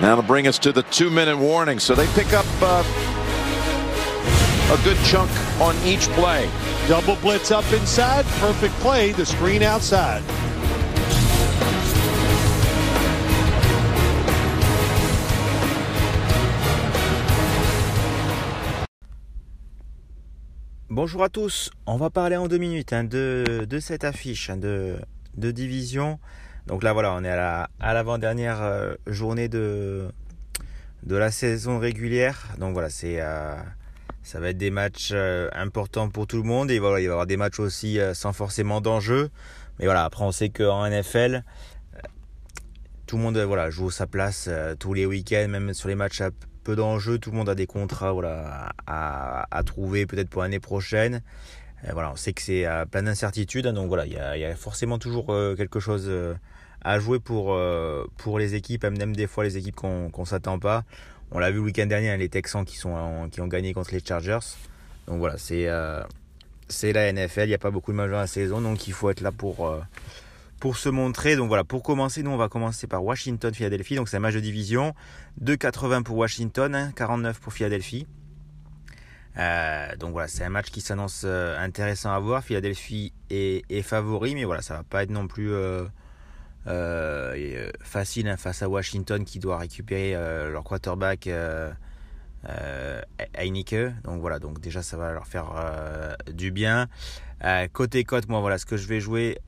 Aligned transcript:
That'll 0.00 0.22
bring 0.22 0.46
us 0.46 0.58
to 0.60 0.72
the 0.72 0.82
two-minute 0.84 1.36
warning. 1.36 1.78
So 1.78 1.94
they 1.94 2.06
pick 2.14 2.32
up 2.32 2.46
uh, 2.60 2.82
a 4.72 4.84
good 4.84 4.98
chunk 5.04 5.30
on 5.60 5.76
each 5.84 6.08
play. 6.10 6.48
Double 6.88 7.16
blitz 7.16 7.50
up 7.50 7.70
inside. 7.72 8.24
Perfect 8.40 8.74
play. 8.76 9.12
The 9.12 9.26
screen 9.26 9.62
outside. 9.62 10.22
Bonjour 20.94 21.22
à 21.24 21.30
tous, 21.30 21.70
on 21.86 21.96
va 21.96 22.10
parler 22.10 22.36
en 22.36 22.48
deux 22.48 22.58
minutes 22.58 22.92
hein, 22.92 23.02
de, 23.02 23.66
de, 23.66 23.80
cette 23.80 24.04
affiche 24.04 24.50
hein, 24.50 24.58
de, 24.58 24.98
de, 25.38 25.50
division. 25.50 26.18
Donc 26.66 26.82
là 26.82 26.92
voilà, 26.92 27.12
on 27.14 27.24
est 27.24 27.28
à 27.28 27.68
l'avant-dernière 27.80 28.62
euh, 28.62 28.94
journée 29.06 29.48
de, 29.48 30.08
la 31.06 31.30
saison 31.30 31.78
régulière. 31.78 32.48
Donc 32.58 32.72
voilà, 32.72 32.88
c'est 32.88 33.20
euh, 33.20 33.56
ça 34.22 34.38
va 34.38 34.50
être 34.50 34.58
des 34.58 34.70
matchs 34.70 35.10
euh, 35.12 35.48
importants 35.52 36.08
pour 36.08 36.26
tout 36.26 36.36
le 36.36 36.44
monde 36.44 36.70
et 36.70 36.78
voilà, 36.78 37.00
il 37.00 37.06
va 37.06 37.10
y 37.10 37.12
avoir 37.12 37.26
des 37.26 37.36
matchs 37.36 37.58
aussi 37.60 37.98
sans 38.14 38.32
forcément 38.32 38.80
d'enjeu. 38.80 39.30
Mais 39.78 39.86
voilà, 39.86 40.04
après 40.04 40.24
on 40.24 40.32
sait 40.32 40.50
qu'en 40.50 40.88
NFL, 40.88 41.42
tout 43.06 43.16
le 43.16 43.22
monde 43.22 43.38
voilà, 43.38 43.70
joue 43.70 43.90
sa 43.90 44.06
place 44.06 44.48
tous 44.78 44.94
les 44.94 45.06
week-ends, 45.06 45.48
même 45.48 45.74
sur 45.74 45.88
les 45.88 45.94
matchs 45.94 46.22
peu 46.62 46.76
d'enjeux, 46.76 47.18
tout 47.18 47.30
le 47.30 47.36
monde 47.36 47.48
a 47.48 47.54
des 47.54 47.66
contrats 47.66 48.12
voilà, 48.12 48.72
à, 48.86 49.62
trouver 49.64 50.06
peut-être 50.06 50.28
pour 50.28 50.42
l'année 50.42 50.60
prochaine. 50.60 51.22
Euh, 51.84 51.90
voilà, 51.92 52.12
on 52.12 52.16
sait 52.16 52.32
que 52.32 52.42
c'est 52.42 52.66
euh, 52.66 52.84
plein 52.84 53.02
d'incertitudes, 53.02 53.66
hein, 53.66 53.72
donc 53.72 53.88
voilà, 53.88 54.06
il 54.06 54.12
y 54.12 54.44
a, 54.44 54.56
forcément 54.56 54.98
toujours 54.98 55.32
euh, 55.32 55.56
quelque 55.56 55.80
chose 55.80 56.10
à 56.82 56.98
jouer 56.98 57.18
pour, 57.18 57.58
pour 58.16 58.38
les 58.38 58.54
équipes, 58.54 58.84
même 58.84 59.14
des 59.14 59.26
fois 59.26 59.44
les 59.44 59.56
équipes 59.56 59.76
qu'on 59.76 60.10
ne 60.16 60.24
s'attend 60.24 60.58
pas. 60.58 60.84
On 61.30 61.38
l'a 61.38 61.50
vu 61.50 61.56
le 61.56 61.62
week-end 61.62 61.86
dernier, 61.86 62.10
hein, 62.10 62.16
les 62.16 62.28
Texans 62.28 62.64
qui, 62.64 62.76
sont, 62.76 63.28
qui 63.30 63.40
ont 63.40 63.46
gagné 63.46 63.72
contre 63.72 63.92
les 63.92 64.00
Chargers. 64.04 64.40
Donc 65.06 65.18
voilà, 65.18 65.38
c'est 65.38 65.68
c'est 66.68 66.92
la 66.92 67.12
NFL, 67.12 67.42
il 67.42 67.48
n'y 67.48 67.54
a 67.54 67.58
pas 67.58 67.70
beaucoup 67.70 67.92
de 67.92 67.96
matchs 67.96 68.10
dans 68.10 68.16
la 68.16 68.26
saison, 68.26 68.60
donc 68.60 68.88
il 68.88 68.94
faut 68.94 69.10
être 69.10 69.20
là 69.20 69.30
pour, 69.30 69.70
pour 70.58 70.76
se 70.76 70.88
montrer. 70.88 71.36
Donc 71.36 71.48
voilà, 71.48 71.64
pour 71.64 71.82
commencer, 71.82 72.22
nous 72.22 72.30
on 72.30 72.36
va 72.36 72.48
commencer 72.48 72.86
par 72.86 73.04
Washington-Philadelphie. 73.04 73.96
Donc 73.96 74.08
c'est 74.08 74.16
un 74.16 74.20
match 74.20 74.34
de 74.34 74.40
division. 74.40 74.94
2,80 75.42 76.02
pour 76.02 76.16
Washington, 76.16 76.92
49 76.96 77.36
hein, 77.36 77.40
pour 77.42 77.52
Philadelphie. 77.52 78.06
Euh, 79.38 79.96
donc 79.96 80.12
voilà, 80.12 80.28
c'est 80.28 80.44
un 80.44 80.50
match 80.50 80.70
qui 80.70 80.80
s'annonce 80.80 81.22
euh, 81.24 81.58
intéressant 81.58 82.12
à 82.12 82.18
voir. 82.18 82.44
Philadelphie 82.44 83.12
est, 83.30 83.82
favori, 83.82 84.34
mais 84.34 84.44
voilà, 84.44 84.62
ça 84.62 84.74
va 84.74 84.82
pas 84.82 85.02
être 85.02 85.10
non 85.10 85.26
plus 85.26 85.52
euh, 85.52 85.88
facile 87.80 88.28
hein, 88.28 88.36
face 88.36 88.62
à 88.62 88.68
Washington 88.68 89.24
qui 89.24 89.38
doit 89.38 89.58
récupérer 89.58 90.12
leur 90.50 90.64
quarterback 90.64 91.28
Heineke. 93.34 94.02
Donc 94.04 94.20
voilà, 94.20 94.38
donc 94.38 94.60
déjà 94.60 94.82
ça 94.82 94.96
va 94.96 95.12
leur 95.12 95.26
faire 95.26 96.16
du 96.30 96.50
bien. 96.50 96.88
côté 97.72 98.04
cote, 98.04 98.28
moi 98.28 98.40
voilà, 98.40 98.58
ce 98.58 98.66
que 98.66 98.76
je 98.76 98.86
vais 98.86 99.00
jouer 99.00 99.38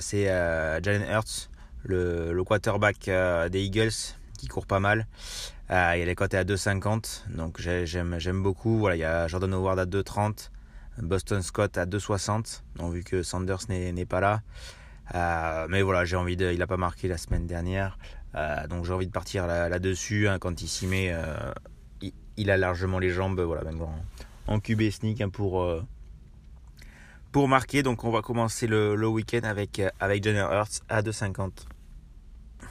c'est 0.00 0.24
Jalen 0.24 1.04
Hurts, 1.10 1.50
le, 1.84 2.42
quarterback 2.44 3.10
des 3.50 3.60
Eagles, 3.60 4.16
qui 4.38 4.48
court 4.48 4.66
pas 4.66 4.80
mal. 4.80 5.06
il 5.70 6.08
est 6.08 6.14
coté 6.14 6.38
à 6.38 6.44
2,50, 6.44 7.34
donc 7.36 7.60
j'aime 7.60 8.42
beaucoup. 8.42 8.78
Voilà, 8.78 8.96
il 8.96 9.00
y 9.00 9.04
a 9.04 9.28
Jordan 9.28 9.52
Howard 9.52 9.78
à 9.78 9.84
2,30, 9.84 10.50
Boston 11.02 11.42
Scott 11.42 11.76
à 11.76 11.84
2,60, 11.84 12.62
donc 12.76 12.94
vu 12.94 13.04
que 13.04 13.22
Sanders 13.22 13.68
n'est 13.68 14.06
pas 14.06 14.20
là. 14.20 15.66
mais 15.68 15.82
voilà, 15.82 16.06
j'ai 16.06 16.16
envie 16.16 16.36
de. 16.36 16.50
Il 16.52 16.60
n'a 16.60 16.66
pas 16.66 16.78
marqué 16.78 17.08
la 17.08 17.18
semaine 17.18 17.46
dernière, 17.46 17.98
donc 18.70 18.86
j'ai 18.86 18.92
envie 18.94 19.06
de 19.06 19.12
partir 19.12 19.46
là-dessus. 19.46 20.28
Hein, 20.28 20.38
quand 20.38 20.62
il 20.62 20.68
s'y 20.68 20.86
met, 20.86 21.14
il, 22.36 22.50
a 22.50 22.56
largement 22.56 22.98
les 22.98 23.10
jambes, 23.10 23.40
voilà, 23.40 23.62
même 23.64 23.82
en, 23.82 23.94
en 24.46 24.60
QB 24.60 24.90
sneak 24.90 25.20
hein, 25.20 25.28
pour 25.28 25.62
pour 27.32 27.48
marquer. 27.48 27.82
Donc 27.82 28.04
on 28.04 28.10
va 28.10 28.22
commencer 28.22 28.66
le, 28.66 29.06
week-end 29.06 29.42
avec, 29.44 29.78
euh, 29.78 29.90
avec 30.00 30.24
Jenner 30.24 30.46
Hurts 30.50 30.82
à 30.88 31.02
2,50. 31.02 31.50